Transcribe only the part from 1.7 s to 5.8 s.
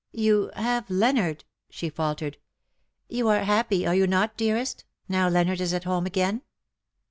faltered.'' You are happy, are you not, dearest, now Leonard is